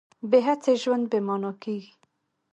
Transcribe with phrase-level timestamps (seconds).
[0.29, 1.93] بې هڅې ژوند بې مانا کېږي.